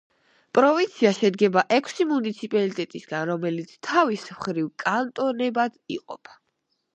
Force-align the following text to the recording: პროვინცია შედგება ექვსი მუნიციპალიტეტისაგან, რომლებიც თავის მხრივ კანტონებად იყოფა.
პროვინცია 0.57 1.09
შედგება 1.17 1.63
ექვსი 1.77 2.07
მუნიციპალიტეტისაგან, 2.13 3.27
რომლებიც 3.33 3.75
თავის 3.89 4.25
მხრივ 4.31 4.71
კანტონებად 4.87 5.79
იყოფა. 5.99 6.37